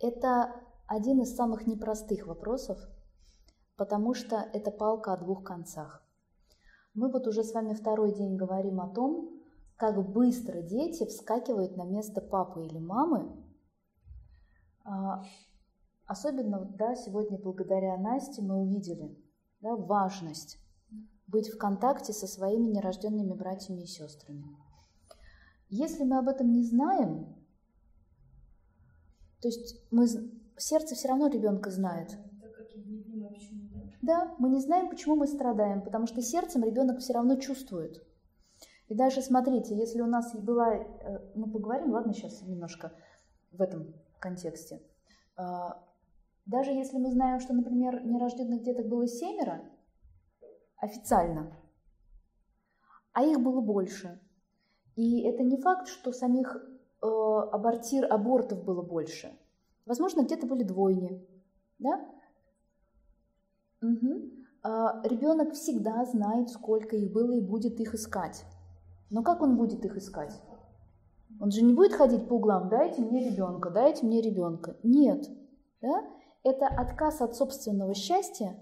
Это 0.00 0.54
один 0.86 1.20
из 1.20 1.36
самых 1.36 1.66
непростых 1.66 2.26
вопросов, 2.26 2.78
потому 3.76 4.14
что 4.14 4.36
это 4.36 4.70
палка 4.70 5.12
о 5.12 5.18
двух 5.18 5.44
концах. 5.44 6.02
Мы 6.94 7.10
вот 7.10 7.26
уже 7.26 7.44
с 7.44 7.52
вами 7.52 7.74
второй 7.74 8.14
день 8.14 8.36
говорим 8.36 8.80
о 8.80 8.88
том, 8.88 9.40
как 9.76 10.10
быстро 10.10 10.62
дети 10.62 11.06
вскакивают 11.06 11.76
на 11.76 11.84
место 11.84 12.20
папы 12.20 12.66
или 12.66 12.78
мамы. 12.78 13.30
А, 14.84 15.22
особенно 16.06 16.64
да, 16.64 16.94
сегодня 16.96 17.38
благодаря 17.38 17.96
Насте 17.96 18.42
мы 18.42 18.56
увидели 18.56 19.16
да, 19.60 19.76
важность 19.76 20.58
быть 21.26 21.48
в 21.48 21.58
контакте 21.58 22.12
со 22.12 22.26
своими 22.26 22.68
нерожденными 22.68 23.34
братьями 23.34 23.82
и 23.82 23.86
сестрами. 23.86 24.44
Если 25.68 26.04
мы 26.04 26.18
об 26.18 26.28
этом 26.28 26.50
не 26.50 26.64
знаем, 26.64 27.39
то 29.40 29.48
есть 29.48 29.80
мы, 29.90 30.06
сердце 30.56 30.94
все 30.94 31.08
равно 31.08 31.28
ребенка 31.28 31.70
знает. 31.70 32.18
Да, 34.02 34.34
мы 34.38 34.48
не 34.48 34.60
знаем, 34.60 34.88
почему 34.88 35.16
мы 35.16 35.26
страдаем, 35.26 35.82
потому 35.82 36.06
что 36.06 36.22
сердцем 36.22 36.64
ребенок 36.64 37.00
все 37.00 37.12
равно 37.12 37.36
чувствует. 37.36 38.02
И 38.88 38.94
дальше 38.94 39.22
смотрите, 39.22 39.76
если 39.76 40.00
у 40.00 40.06
нас 40.06 40.34
была, 40.34 40.74
э, 40.74 41.30
мы 41.34 41.50
поговорим, 41.50 41.92
ладно, 41.92 42.12
сейчас 42.12 42.42
немножко 42.42 42.92
в 43.52 43.60
этом 43.60 43.94
контексте. 44.18 44.82
А, 45.36 45.84
даже 46.46 46.72
если 46.72 46.98
мы 46.98 47.10
знаем, 47.12 47.40
что, 47.40 47.52
например, 47.52 48.04
нерожденных 48.04 48.62
деток 48.62 48.88
было 48.88 49.06
семеро, 49.06 49.62
официально, 50.76 51.56
а 53.12 53.22
их 53.22 53.38
было 53.40 53.60
больше. 53.60 54.20
И 54.96 55.22
это 55.22 55.42
не 55.42 55.56
факт, 55.60 55.88
что 55.88 56.12
самих 56.12 56.56
абортир, 57.00 58.06
абортов 58.10 58.64
было 58.64 58.82
больше. 58.82 59.36
Возможно, 59.86 60.22
где-то 60.22 60.46
были 60.46 60.62
двойни. 60.62 61.26
Да? 61.78 62.06
Угу. 63.82 64.30
А, 64.62 65.00
ребенок 65.04 65.54
всегда 65.54 66.04
знает, 66.04 66.50
сколько 66.50 66.96
их 66.96 67.12
было 67.12 67.32
и 67.32 67.40
будет 67.40 67.80
их 67.80 67.94
искать. 67.94 68.44
Но 69.08 69.22
как 69.22 69.42
он 69.42 69.56
будет 69.56 69.84
их 69.84 69.96
искать? 69.96 70.40
Он 71.40 71.50
же 71.50 71.62
не 71.62 71.72
будет 71.72 71.94
ходить 71.94 72.28
по 72.28 72.34
углам, 72.34 72.68
дайте 72.68 73.00
мне 73.00 73.30
ребенка, 73.30 73.70
дайте 73.70 74.04
мне 74.04 74.20
ребенка. 74.20 74.76
Нет. 74.82 75.28
Да? 75.80 76.04
Это 76.42 76.66
отказ 76.66 77.20
от 77.20 77.34
собственного 77.34 77.94
счастья, 77.94 78.58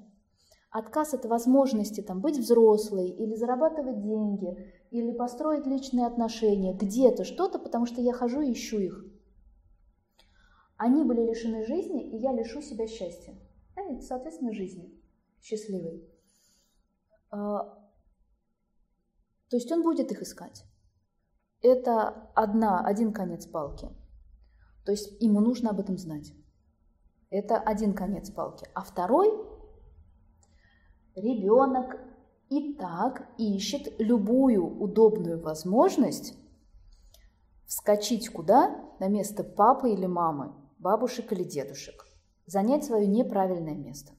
отказ 0.71 1.15
от 1.15 1.25
возможности 1.25 2.01
там, 2.01 2.21
быть 2.21 2.39
взрослой 2.39 3.09
или 3.09 3.35
зарабатывать 3.35 4.01
деньги, 4.01 4.57
или 4.91 5.13
построить 5.13 5.67
личные 5.67 6.07
отношения, 6.07 6.75
где-то 6.75 7.25
что-то, 7.25 7.59
потому 7.59 7.87
что 7.87 8.01
я 8.01 8.13
хожу 8.13 8.41
и 8.41 8.53
ищу 8.53 8.79
их. 8.79 9.05
Они 10.77 11.05
были 11.05 11.23
лишены 11.23 11.67
жизни, 11.67 12.11
и 12.11 12.17
я 12.17 12.33
лишу 12.33 12.63
себя 12.63 12.87
счастья. 12.87 13.35
И, 13.91 14.01
соответственно, 14.01 14.53
жизни 14.53 14.93
счастливой. 15.41 16.05
А, 17.31 17.79
то 19.49 19.57
есть 19.57 19.71
он 19.73 19.83
будет 19.83 20.11
их 20.13 20.23
искать. 20.23 20.65
Это 21.63 22.31
одна, 22.35 22.85
один 22.85 23.13
конец 23.13 23.47
палки. 23.47 23.89
То 24.85 24.93
есть 24.93 25.21
ему 25.21 25.41
нужно 25.41 25.71
об 25.71 25.81
этом 25.81 25.99
знать. 25.99 26.33
Это 27.31 27.59
один 27.59 27.95
конец 27.95 28.31
палки. 28.31 28.67
А 28.75 28.83
второй 28.83 29.29
ребенок 31.15 31.99
и 32.51 32.75
так 32.75 33.29
ищет 33.39 33.95
любую 33.99 34.65
удобную 34.81 35.41
возможность 35.41 36.35
вскочить 37.67 38.29
куда? 38.31 38.85
На 39.01 39.09
место 39.09 39.45
папы 39.45 39.91
или 39.91 40.07
мамы, 40.07 40.55
бабушек 40.79 41.33
или 41.33 41.45
дедушек. 41.45 42.05
Занять 42.47 42.85
свое 42.85 43.07
неправильное 43.07 43.75
место. 43.75 44.13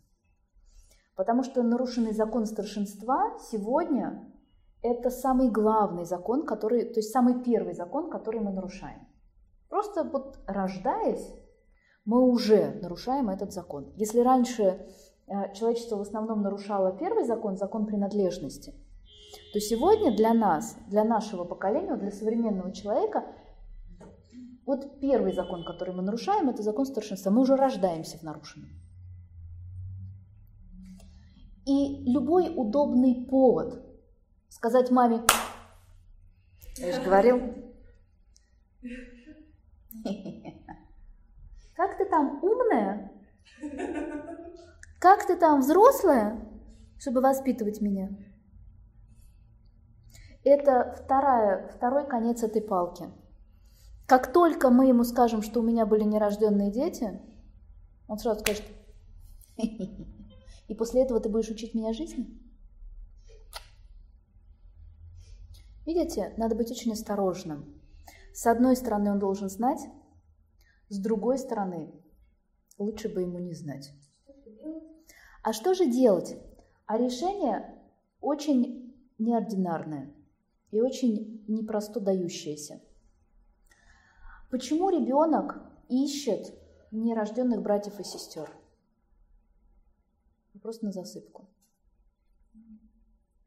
Потому 1.15 1.43
что 1.43 1.63
нарушенный 1.63 2.13
закон 2.13 2.45
старшинства 2.45 3.37
сегодня 3.51 4.31
это 4.81 5.09
самый 5.09 5.49
главный 5.49 6.05
закон, 6.05 6.45
который, 6.45 6.85
то 6.85 6.99
есть 6.99 7.11
самый 7.11 7.43
первый 7.43 7.73
закон, 7.73 8.09
который 8.09 8.39
мы 8.39 8.51
нарушаем. 8.51 9.07
Просто 9.69 10.03
вот 10.03 10.39
рождаясь, 10.47 11.33
мы 12.05 12.21
уже 12.21 12.79
нарушаем 12.81 13.29
этот 13.29 13.51
закон. 13.51 13.91
Если 13.95 14.19
раньше 14.19 14.87
человечество 15.53 15.97
в 15.97 16.01
основном 16.01 16.41
нарушало 16.41 16.91
первый 16.91 17.25
закон, 17.25 17.57
закон 17.57 17.85
принадлежности, 17.85 18.73
то 19.53 19.59
сегодня 19.59 20.15
для 20.15 20.33
нас, 20.33 20.77
для 20.87 21.03
нашего 21.03 21.43
поколения, 21.43 21.95
для 21.95 22.11
современного 22.11 22.71
человека, 22.71 23.25
вот 24.65 24.99
первый 24.99 25.33
закон, 25.33 25.65
который 25.65 25.95
мы 25.95 26.03
нарушаем, 26.03 26.49
это 26.49 26.61
закон 26.61 26.85
старшинства. 26.85 27.31
Мы 27.31 27.41
уже 27.41 27.55
рождаемся 27.55 28.17
в 28.17 28.23
нарушенном. 28.23 28.69
И 31.65 32.03
любой 32.11 32.53
удобный 32.55 33.25
повод 33.27 33.83
сказать 34.47 34.91
маме, 34.91 35.21
я 36.77 36.93
же 36.93 37.01
говорил, 37.01 37.37
как 41.75 41.97
ты 41.97 42.05
там 42.05 42.43
умная? 42.43 43.11
Как 44.99 45.25
ты 45.25 45.37
там 45.37 45.61
взрослая, 45.61 46.45
чтобы 46.97 47.21
воспитывать 47.21 47.79
меня? 47.79 48.09
Это 50.43 50.93
вторая, 50.97 51.69
второй 51.69 52.05
конец 52.05 52.43
этой 52.43 52.61
палки. 52.61 53.09
Как 54.07 54.33
только 54.33 54.69
мы 54.69 54.87
ему 54.87 55.03
скажем, 55.03 55.41
что 55.41 55.61
у 55.61 55.63
меня 55.63 55.85
были 55.85 56.03
нерожденные 56.03 56.71
дети, 56.71 57.21
он 58.07 58.17
сразу 58.17 58.41
скажет, 58.41 58.63
и 59.57 60.75
после 60.75 61.03
этого 61.03 61.19
ты 61.21 61.29
будешь 61.29 61.49
учить 61.49 61.73
меня 61.73 61.93
жизни? 61.93 62.27
Видите, 65.85 66.33
надо 66.37 66.55
быть 66.55 66.71
очень 66.71 66.91
осторожным. 66.91 67.81
С 68.33 68.45
одной 68.47 68.75
стороны, 68.75 69.11
он 69.11 69.19
должен 69.19 69.49
знать, 69.49 69.79
с 70.89 70.99
другой 70.99 71.37
стороны, 71.37 71.91
лучше 72.77 73.09
бы 73.09 73.21
ему 73.21 73.39
не 73.39 73.53
знать. 73.53 73.93
А 75.49 75.53
что 75.53 75.73
же 75.73 75.87
делать? 75.87 76.37
А 76.85 76.99
решение 76.99 77.75
очень 78.21 78.95
неординарное 79.17 80.13
и 80.69 80.79
очень 80.79 81.43
непросто 81.47 81.99
дающееся. 81.99 82.79
Почему 84.51 84.91
ребенок 84.91 85.59
ищет 85.89 86.53
нерожденных 86.91 87.63
братьев 87.63 87.99
и 87.99 88.03
сестер? 88.03 88.47
Просто 90.61 90.85
на 90.85 90.91
засыпку. 90.91 91.47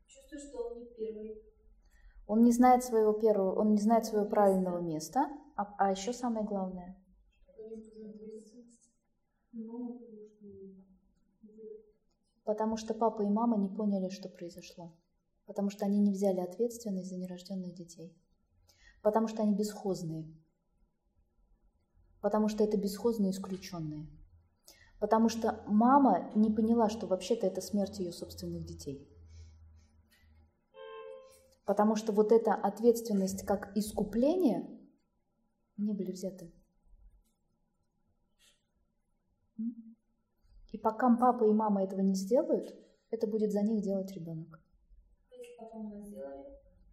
Чувствую, 0.09 0.41
что 0.41 0.59
он 0.59 0.81
не 0.81 0.87
первый. 0.87 1.41
Он 2.27 2.43
не 2.43 2.51
знает 2.51 2.83
своего 2.83 3.13
первого, 3.13 3.61
он 3.61 3.71
не 3.71 3.79
знает 3.79 4.07
своего 4.07 4.29
правильного 4.29 4.81
места, 4.81 5.31
а, 5.55 5.73
а 5.79 5.93
еще 5.93 6.13
самое 6.13 6.45
главное. 6.45 7.01
Потому 12.53 12.77
что 12.77 12.93
папа 12.93 13.23
и 13.23 13.29
мама 13.31 13.57
не 13.57 13.69
поняли, 13.69 14.11
что 14.11 14.29
произошло. 14.29 14.93
Потому 15.47 15.71
что 15.71 15.87
они 15.87 15.99
не 16.01 16.13
взяли 16.13 16.41
ответственность 16.41 17.09
за 17.09 17.17
нерожденных 17.17 17.75
детей. 17.75 18.15
Потому 19.01 19.27
что 19.27 19.43
они 19.43 19.55
бесхозные 19.55 20.27
потому 22.23 22.49
что 22.49 22.65
это 22.65 22.79
бесхозно 22.79 23.31
исключенные. 23.31 24.07
Потому 24.99 25.29
что 25.29 25.63
мама 25.67 26.31
не 26.35 26.51
поняла, 26.51 26.89
что 26.89 27.07
вообще-то 27.07 27.47
это 27.47 27.61
смерть 27.61 27.99
ее 27.99 28.13
собственных 28.13 28.65
детей. 28.65 29.07
Потому 31.67 31.97
что 31.97 32.13
вот 32.13 32.33
эта 32.33 32.55
ответственность 32.55 33.45
как 33.45 33.77
искупление 33.77 34.69
не 35.77 35.93
были 35.93 36.13
взяты. 36.13 36.53
И 40.73 40.79
пока 40.79 41.15
папа 41.17 41.45
и 41.45 41.53
мама 41.53 41.85
этого 41.85 42.01
не 42.01 42.15
сделают, 42.15 42.75
это 43.11 43.27
будет 43.27 43.53
за 43.53 43.61
них 43.61 43.83
делать 43.83 44.11
ребенок. 44.13 44.59
А 45.31 45.35
если 45.35 45.55
потом 45.59 45.87
мы 45.87 46.03
сделали? 46.03 46.47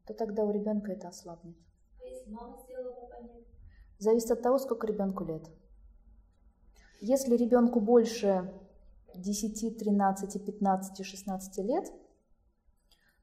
То 0.06 0.14
тогда 0.14 0.44
у 0.44 0.52
ребенка 0.52 0.92
это 0.92 1.08
ослабнет. 1.08 1.56
А 2.02 2.06
если 2.06 2.30
мама 2.30 2.58
сделала, 2.62 2.92
папа 2.92 3.24
нет? 3.24 3.46
Зависит 3.98 4.32
от 4.32 4.42
того, 4.42 4.58
сколько 4.60 4.86
ребенку 4.86 5.24
лет. 5.24 5.50
Если 7.00 7.38
ребенку 7.38 7.80
больше 7.80 8.54
10, 9.16 9.78
13, 9.78 10.46
15, 10.46 11.06
16 11.06 11.58
лет, 11.66 11.94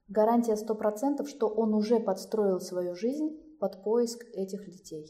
гарантия 0.07 0.53
100%, 0.53 1.25
что 1.27 1.47
он 1.47 1.75
уже 1.75 1.99
подстроил 1.99 2.59
свою 2.59 2.95
жизнь 2.95 3.57
под 3.59 3.83
поиск 3.83 4.25
этих 4.33 4.67
детей. 4.71 5.05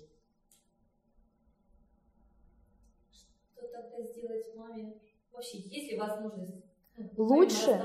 Что 3.11 3.67
тогда 3.67 4.03
сделать 4.03 4.53
маме? 4.55 5.06
Вообще, 5.37 5.59
есть 5.59 5.91
ли 5.91 5.99
возможность? 5.99 6.65
ну, 6.97 7.25
Лучше, 7.25 7.79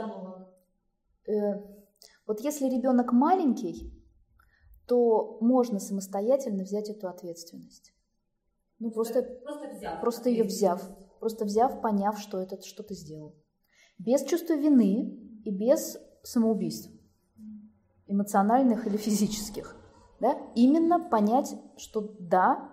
э, 1.27 1.33
вот 2.27 2.41
если 2.41 2.67
ребенок 2.71 3.13
маленький, 3.13 3.93
то 4.87 5.37
можно 5.43 5.79
самостоятельно 5.79 6.63
взять 6.65 6.89
эту 6.89 7.09
ответственность. 7.09 7.93
Ну, 8.79 8.91
просто, 8.91 9.23
просто 9.23 9.69
взяв. 9.69 10.01
Просто 10.01 10.31
ее 10.31 10.45
взяв. 10.45 10.83
Просто 11.21 11.45
взяв, 11.45 11.83
поняв, 11.83 12.19
что 12.19 12.41
это 12.41 12.59
что 12.63 12.83
ты 12.83 12.95
сделал. 12.95 13.37
Без 13.99 14.25
чувства 14.25 14.55
вины 14.55 15.43
и 15.45 15.51
без 15.51 15.99
самоубийств. 16.23 16.91
Эмоциональных 18.07 18.87
или 18.87 18.97
физических. 18.97 19.77
Да? 20.21 20.39
Именно 20.55 21.11
понять, 21.11 21.55
что 21.77 22.17
да, 22.19 22.72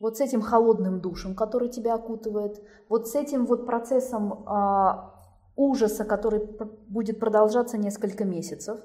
вот 0.00 0.16
с 0.16 0.20
этим 0.20 0.40
холодным 0.40 1.00
душем, 1.00 1.36
который 1.36 1.68
тебя 1.68 1.94
окутывает, 1.94 2.60
вот 2.88 3.06
с 3.06 3.14
этим 3.14 3.44
вот 3.44 3.66
процессом 3.66 4.44
а, 4.46 5.14
ужаса, 5.56 6.04
который 6.04 6.40
будет 6.88 7.20
продолжаться 7.20 7.76
несколько 7.76 8.24
месяцев, 8.24 8.80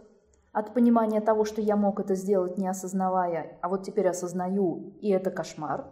от 0.51 0.73
понимания 0.73 1.21
того, 1.21 1.45
что 1.45 1.61
я 1.61 1.75
мог 1.75 1.99
это 1.99 2.15
сделать, 2.15 2.57
не 2.57 2.67
осознавая, 2.67 3.57
а 3.61 3.69
вот 3.69 3.83
теперь 3.83 4.07
осознаю, 4.07 4.93
и 5.01 5.09
это 5.09 5.31
кошмар. 5.31 5.89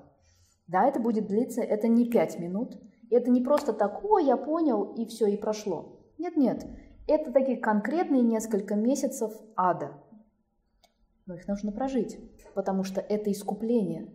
Да, 0.67 0.85
это 0.85 0.99
будет 0.99 1.27
длиться, 1.27 1.61
это 1.61 1.87
не 1.87 2.05
пять 2.05 2.39
минут, 2.39 2.77
это 3.09 3.31
не 3.31 3.41
просто 3.41 3.73
так, 3.73 4.03
о, 4.03 4.19
я 4.19 4.37
понял, 4.37 4.93
и 4.93 5.05
все, 5.05 5.27
и 5.27 5.37
прошло. 5.37 5.99
Нет-нет, 6.17 6.65
это 7.07 7.31
такие 7.31 7.57
конкретные 7.57 8.21
несколько 8.21 8.75
месяцев 8.75 9.33
ада. 9.55 9.91
Но 11.25 11.35
их 11.35 11.47
нужно 11.47 11.71
прожить, 11.71 12.19
потому 12.53 12.83
что 12.83 13.01
это 13.01 13.31
искупление 13.31 14.09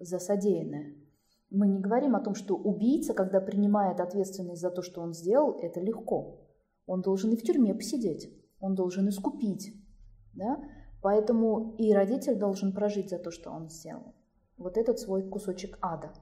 за 0.00 0.18
содеянное. 0.18 0.94
Мы 1.50 1.68
не 1.68 1.78
говорим 1.78 2.16
о 2.16 2.20
том, 2.20 2.34
что 2.34 2.56
убийца, 2.56 3.12
когда 3.12 3.40
принимает 3.40 4.00
ответственность 4.00 4.60
за 4.60 4.70
то, 4.70 4.82
что 4.82 5.00
он 5.00 5.12
сделал, 5.12 5.58
это 5.60 5.80
легко. 5.80 6.40
Он 6.86 7.02
должен 7.02 7.32
и 7.32 7.36
в 7.36 7.42
тюрьме 7.42 7.74
посидеть, 7.74 8.32
он 8.60 8.74
должен 8.74 9.08
искупить. 9.08 9.74
Да? 10.32 10.58
Поэтому 11.02 11.74
и 11.76 11.92
родитель 11.92 12.38
должен 12.38 12.72
прожить 12.72 13.10
за 13.10 13.18
то, 13.18 13.30
что 13.30 13.50
он 13.50 13.68
сделал. 13.68 14.14
Вот 14.58 14.76
этот 14.76 14.98
свой 14.98 15.22
кусочек 15.22 15.78
ада. 15.80 16.12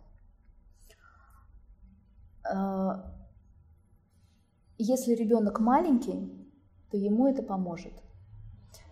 А, 2.50 3.14
если 4.78 5.14
ребенок 5.14 5.60
маленький, 5.60 6.48
то 6.90 6.96
ему 6.96 7.26
это 7.26 7.42
поможет. 7.42 7.92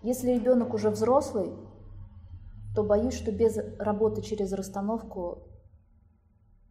Если 0.02 0.32
ребенок 0.32 0.74
уже 0.74 0.90
взрослый, 0.90 1.52
то 2.76 2.84
боюсь, 2.84 3.14
что 3.14 3.32
без 3.32 3.56
работы 3.78 4.20
через 4.20 4.52
расстановку 4.52 5.48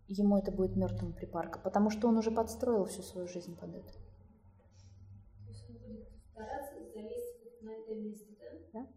ему 0.07 0.37
это 0.37 0.51
будет 0.51 0.75
мертвым 0.75 1.13
припарка, 1.13 1.59
потому 1.59 1.89
что 1.89 2.07
он 2.07 2.17
уже 2.17 2.29
подстроил 2.29 2.85
всю 2.85 3.01
свою 3.01 3.27
жизнь 3.27 3.57
под 3.57 3.73
это. 3.73 3.91
То 3.91 5.49
есть 5.49 5.67
он 5.67 5.77
будет 5.77 6.07
стараться 6.31 6.75
залезть 6.93 7.61
на 7.61 7.71
это 7.71 7.95
место, 7.95 8.27
да? 8.71 8.81
Да. 8.81 8.87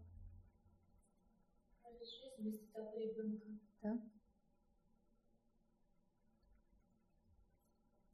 Жизнь 1.99 2.35
вместо 2.37 2.71
того 2.73 2.95
ребенка. 2.95 3.47
Да. 3.81 3.99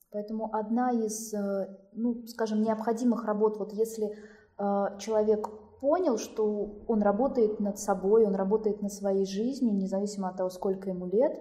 Поэтому 0.10 0.56
одна 0.56 0.92
из, 0.92 1.34
э, 1.34 1.78
ну, 1.92 2.26
скажем, 2.28 2.62
необходимых 2.62 3.26
работ, 3.26 3.58
вот 3.58 3.74
если 3.74 4.18
э, 4.58 4.98
человек 5.00 5.50
понял, 5.86 6.18
что 6.18 6.82
он 6.88 7.04
работает 7.04 7.60
над 7.60 7.78
собой, 7.78 8.26
он 8.26 8.34
работает 8.34 8.82
над 8.82 8.92
своей 8.92 9.28
жизнью, 9.28 9.76
независимо 9.76 10.30
от 10.30 10.38
того, 10.38 10.50
сколько 10.50 10.90
ему 10.90 11.06
лет. 11.06 11.40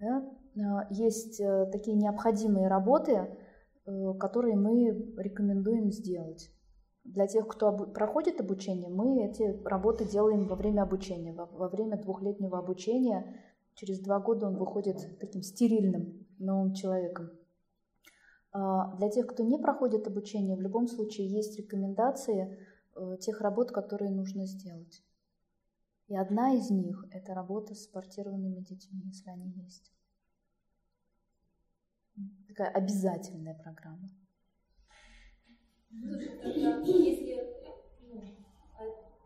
Да? 0.00 0.26
А, 0.56 0.86
есть 0.88 1.38
э, 1.38 1.66
такие 1.70 1.94
необходимые 1.98 2.68
работы, 2.68 3.12
э, 3.84 4.14
которые 4.18 4.56
мы 4.56 5.12
рекомендуем 5.18 5.92
сделать. 5.92 6.50
Для 7.04 7.26
тех, 7.26 7.46
кто 7.46 7.72
проходит 7.72 8.40
обучение, 8.40 8.88
мы 8.88 9.22
эти 9.22 9.62
работы 9.66 10.06
делаем 10.06 10.48
во 10.48 10.56
время 10.56 10.84
обучения. 10.84 11.34
Во 11.34 11.68
время 11.68 12.00
двухлетнего 12.00 12.58
обучения 12.58 13.38
через 13.74 14.00
два 14.00 14.18
года 14.18 14.46
он 14.46 14.56
выходит 14.56 15.18
таким 15.20 15.42
стерильным 15.42 16.26
новым 16.38 16.72
человеком. 16.72 17.28
А, 18.50 18.96
для 18.96 19.10
тех, 19.10 19.26
кто 19.26 19.42
не 19.42 19.58
проходит 19.58 20.06
обучение, 20.06 20.56
в 20.56 20.62
любом 20.62 20.86
случае 20.86 21.26
есть 21.26 21.58
рекомендации– 21.58 22.56
тех 23.20 23.40
работ, 23.40 23.72
которые 23.72 24.10
нужно 24.10 24.46
сделать. 24.46 25.02
И 26.08 26.16
одна 26.16 26.54
из 26.54 26.70
них– 26.70 27.06
это 27.10 27.34
работа 27.34 27.74
с 27.74 27.84
спортированными 27.84 28.60
детьми, 28.60 29.00
если 29.06 29.30
они 29.30 29.50
есть. 29.50 29.92
Такая 32.48 32.68
обязательная 32.68 33.54
программа. 33.54 34.10
Ну, 35.90 36.18
если 36.18 37.62
ну, 38.02 38.22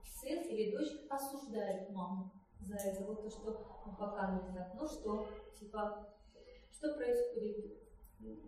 сын 0.04 0.42
или 0.42 0.70
дочь 0.70 1.08
осуждает 1.10 1.90
маму 1.90 2.32
за 2.60 2.76
это, 2.76 3.04
вот 3.04 3.22
то, 3.22 3.30
что 3.30 3.82
мы 3.84 3.96
показывали 3.96 4.54
так, 4.54 4.74
ну 4.74 4.86
что, 4.86 5.28
типа, 5.58 6.16
что 6.70 6.94
происходит 6.94 7.82
ну, 8.20 8.38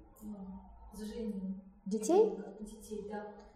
с 0.93 1.01
жизнью 1.01 1.61
детей? 1.87 2.37
Детей, 2.61 3.09
да 3.09 3.48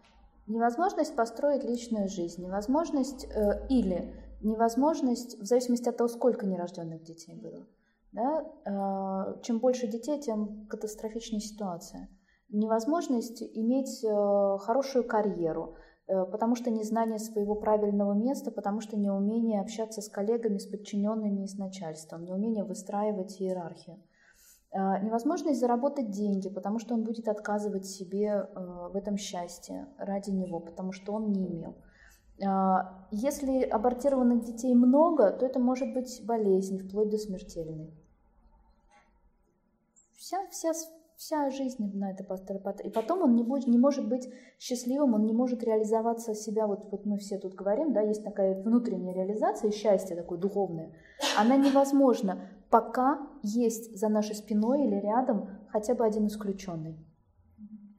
невозможность 0.46 1.14
построить 1.16 1.64
личную 1.64 2.08
жизнь, 2.08 2.44
невозможность 2.44 3.26
э, 3.26 3.66
или 3.68 4.14
невозможность, 4.42 5.38
в 5.40 5.44
зависимости 5.44 5.88
от 5.88 5.96
того, 5.96 6.08
сколько 6.08 6.46
нерожденных 6.46 7.02
детей 7.02 7.34
было, 7.34 7.66
да, 8.12 8.44
э, 8.64 9.42
чем 9.42 9.60
больше 9.60 9.86
детей, 9.86 10.20
тем 10.20 10.66
катастрофичнее 10.66 11.40
ситуация. 11.40 12.08
Невозможность 12.48 13.42
иметь 13.42 14.04
э, 14.04 14.58
хорошую 14.58 15.06
карьеру, 15.06 15.76
э, 16.06 16.24
потому 16.26 16.54
что 16.54 16.70
незнание 16.70 17.18
своего 17.18 17.54
правильного 17.54 18.12
места, 18.12 18.50
потому 18.50 18.80
что 18.80 18.98
неумение 18.98 19.60
общаться 19.60 20.02
с 20.02 20.08
коллегами, 20.08 20.58
с 20.58 20.66
подчиненными 20.66 21.44
и 21.44 21.46
с 21.46 21.56
начальством, 21.56 22.24
неумение 22.24 22.64
выстраивать 22.64 23.40
иерархию. 23.40 24.02
А, 24.74 24.98
невозможность 25.00 25.60
заработать 25.60 26.10
деньги, 26.10 26.48
потому 26.48 26.78
что 26.78 26.94
он 26.94 27.04
будет 27.04 27.28
отказывать 27.28 27.84
себе 27.84 28.48
э, 28.54 28.88
в 28.90 28.96
этом 28.96 29.18
счастье 29.18 29.86
ради 29.98 30.30
него, 30.30 30.60
потому 30.60 30.92
что 30.92 31.12
он 31.12 31.30
не 31.30 31.46
имел. 31.46 31.76
А, 32.42 33.06
если 33.10 33.64
абортированных 33.64 34.44
детей 34.44 34.74
много, 34.74 35.30
то 35.30 35.44
это 35.44 35.58
может 35.58 35.92
быть 35.92 36.22
болезнь, 36.24 36.78
вплоть 36.78 37.10
до 37.10 37.18
смертельной. 37.18 37.92
Вся, 40.16 40.38
вся, 40.50 40.72
вся 41.16 41.50
жизнь 41.50 41.94
на 41.94 42.10
это 42.10 42.24
построена. 42.24 42.74
И 42.82 42.88
потом 42.88 43.22
он 43.22 43.34
не, 43.34 43.42
будет, 43.42 43.66
не 43.66 43.76
может 43.76 44.08
быть 44.08 44.32
счастливым, 44.58 45.12
он 45.12 45.26
не 45.26 45.34
может 45.34 45.62
реализоваться 45.62 46.34
себя. 46.34 46.66
Вот, 46.66 46.86
вот 46.90 47.04
мы 47.04 47.18
все 47.18 47.38
тут 47.38 47.54
говорим, 47.54 47.92
да, 47.92 48.00
есть 48.00 48.24
такая 48.24 48.62
внутренняя 48.62 49.14
реализация, 49.14 49.70
счастье 49.70 50.16
такое 50.16 50.38
духовное. 50.38 50.94
Она 51.38 51.58
невозможна 51.58 52.48
пока 52.72 53.28
есть 53.42 53.94
за 53.98 54.08
нашей 54.08 54.34
спиной 54.34 54.86
или 54.86 54.94
рядом 54.94 55.46
хотя 55.68 55.94
бы 55.94 56.06
один 56.06 56.26
исключенный. 56.26 56.96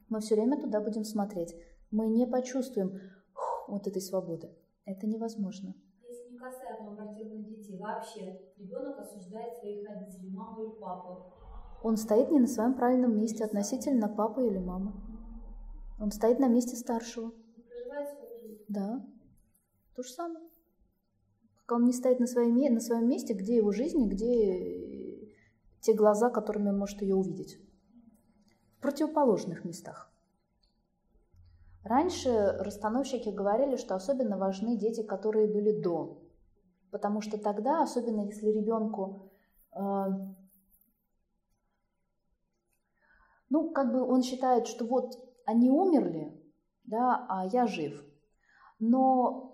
Мы 0.08 0.20
все 0.20 0.34
время 0.34 0.60
туда 0.60 0.80
будем 0.80 1.04
смотреть. 1.04 1.54
Мы 1.92 2.08
не 2.08 2.26
почувствуем 2.26 3.00
вот 3.68 3.86
этой 3.86 4.02
свободы. 4.02 4.50
Это 4.84 5.06
невозможно. 5.06 5.74
Если 6.02 6.32
не 6.32 6.38
касаемо 6.38 6.92
абортированных 6.92 7.46
детей, 7.46 7.78
вообще 7.78 8.40
ребенок 8.58 8.98
осуждает 8.98 9.56
своих 9.58 9.88
родителей, 9.88 10.30
маму 10.30 10.64
или 10.64 10.80
папу. 10.80 11.32
Он 11.84 11.96
стоит 11.96 12.32
не 12.32 12.40
на 12.40 12.48
своем 12.48 12.74
правильном 12.74 13.16
месте 13.16 13.44
относительно 13.44 14.08
папы 14.08 14.44
или 14.48 14.58
мамы. 14.58 14.92
Он 16.00 16.10
стоит 16.10 16.40
на 16.40 16.48
месте 16.48 16.74
старшего. 16.74 17.30
Да. 18.68 19.06
То 19.94 20.02
же 20.02 20.10
самое 20.10 20.44
пока 21.64 21.76
он 21.76 21.84
не 21.84 21.92
стоит 21.92 22.20
на 22.20 22.26
своем, 22.26 22.74
на 22.74 22.80
своем 22.80 23.08
месте, 23.08 23.32
где 23.32 23.56
его 23.56 23.72
жизнь 23.72 24.06
где 24.06 25.32
те 25.80 25.94
глаза, 25.94 26.30
которыми 26.30 26.70
он 26.70 26.78
может 26.78 27.02
ее 27.02 27.14
увидеть. 27.14 27.58
В 28.78 28.82
противоположных 28.82 29.64
местах. 29.64 30.10
Раньше 31.82 32.56
расстановщики 32.60 33.28
говорили, 33.28 33.76
что 33.76 33.94
особенно 33.94 34.38
важны 34.38 34.76
дети, 34.76 35.02
которые 35.02 35.46
были 35.46 35.78
до. 35.78 36.22
Потому 36.90 37.20
что 37.20 37.38
тогда, 37.38 37.82
особенно 37.82 38.22
если 38.22 38.48
ребенку, 38.48 39.30
э, 39.72 39.80
ну, 43.50 43.70
как 43.70 43.92
бы 43.92 44.02
он 44.02 44.22
считает, 44.22 44.66
что 44.66 44.86
вот 44.86 45.12
они 45.44 45.70
умерли, 45.70 46.32
да, 46.84 47.26
а 47.28 47.46
я 47.46 47.66
жив. 47.66 48.02
Но 48.78 49.53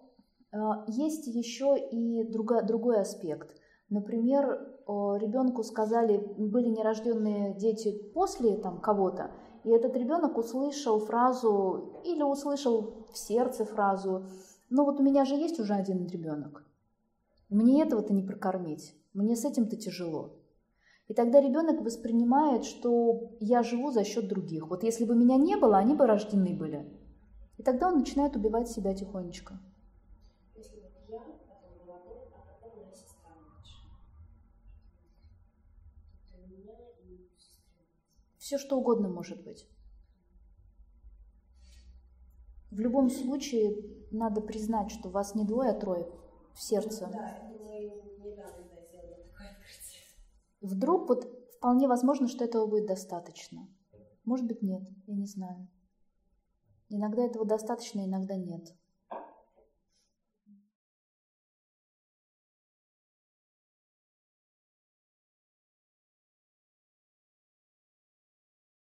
есть 0.87 1.27
еще 1.27 1.77
и 1.79 2.25
другой, 2.25 2.65
другой 2.65 3.01
аспект. 3.01 3.57
Например, 3.89 4.45
ребенку 4.87 5.63
сказали, 5.63 6.19
были 6.37 6.69
нерожденные 6.69 7.55
дети 7.55 7.93
после 8.15 8.57
там, 8.57 8.81
кого-то, 8.81 9.31
и 9.65 9.71
этот 9.71 9.97
ребенок 9.97 10.39
услышал 10.39 11.01
фразу 11.01 12.01
или 12.05 12.23
услышал 12.23 13.07
в 13.13 13.19
сердце 13.19 13.65
фразу, 13.65 14.27
ну 14.71 14.85
вот 14.85 15.01
у 15.01 15.03
меня 15.03 15.25
же 15.25 15.35
есть 15.35 15.59
уже 15.61 15.75
один 15.75 16.07
ребенок, 16.07 16.65
мне 17.49 17.83
этого-то 17.83 18.13
не 18.13 18.23
прокормить, 18.23 18.95
мне 19.13 19.37
с 19.37 19.45
этим-то 19.45 19.77
тяжело. 19.77 20.37
И 21.09 21.15
тогда 21.15 21.41
ребенок 21.41 21.83
воспринимает, 21.83 22.65
что 22.65 23.33
я 23.41 23.65
живу 23.65 23.91
за 23.91 24.05
счет 24.05 24.29
других. 24.29 24.69
Вот 24.69 24.85
если 24.85 25.05
бы 25.05 25.17
меня 25.17 25.37
не 25.37 25.57
было, 25.57 25.77
они 25.77 25.97
бы 25.97 26.07
рождены 26.07 26.55
были. 26.57 26.89
И 27.59 27.65
тогда 27.65 27.89
он 27.89 27.99
начинает 27.99 28.37
убивать 28.37 28.69
себя 28.69 28.95
тихонечко 28.95 29.59
я, 31.11 31.19
потом 31.19 31.79
был 31.79 31.93
Антон, 31.93 32.19
а 32.35 32.63
потом 32.63 32.93
сестра 32.93 33.31
младшая. 33.35 33.91
То 36.31 36.37
меня 36.47 36.75
и 36.79 37.05
мою. 37.05 37.29
Все 38.39 38.59
что 38.59 38.79
угодно 38.79 39.09
может 39.09 39.43
быть. 39.43 39.69
В 42.71 42.79
любом 42.79 43.11
случае, 43.11 43.77
надо 44.13 44.41
признать, 44.41 44.93
что 44.93 45.09
вас 45.09 45.35
не 45.35 45.45
двое, 45.45 45.71
а 45.71 45.79
трое 45.79 46.07
в 46.55 46.63
сердце. 46.63 47.11
Вдруг 50.61 51.09
вот 51.09 51.25
вполне 51.57 51.89
возможно, 51.89 52.29
что 52.29 52.45
этого 52.45 52.67
будет 52.67 52.87
достаточно. 52.87 53.67
Может 54.25 54.47
быть, 54.47 54.63
нет, 54.63 54.83
я 55.07 55.15
не 55.17 55.27
знаю. 55.27 55.69
Иногда 56.91 57.25
этого 57.25 57.45
достаточно, 57.45 58.05
иногда 58.05 58.37
нет. 58.37 58.75